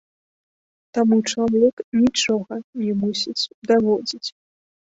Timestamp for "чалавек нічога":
1.31-2.53